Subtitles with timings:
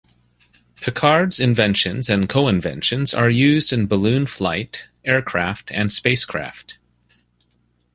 [0.77, 6.79] Piccard's inventions and co-inventions are used in balloon flight, aircraft and spacecraft.